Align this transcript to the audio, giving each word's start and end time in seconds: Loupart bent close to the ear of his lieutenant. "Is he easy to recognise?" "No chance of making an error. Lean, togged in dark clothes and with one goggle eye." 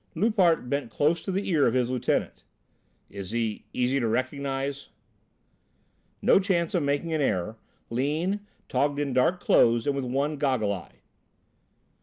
Loupart 0.15 0.67
bent 0.67 0.89
close 0.89 1.21
to 1.21 1.31
the 1.31 1.47
ear 1.47 1.67
of 1.67 1.75
his 1.75 1.91
lieutenant. 1.91 2.43
"Is 3.11 3.29
he 3.29 3.65
easy 3.71 3.99
to 3.99 4.07
recognise?" 4.07 4.89
"No 6.23 6.39
chance 6.39 6.73
of 6.73 6.81
making 6.81 7.13
an 7.13 7.21
error. 7.21 7.59
Lean, 7.91 8.39
togged 8.67 8.97
in 8.97 9.13
dark 9.13 9.39
clothes 9.39 9.85
and 9.85 9.95
with 9.95 10.05
one 10.05 10.37
goggle 10.37 10.73
eye." 10.73 11.01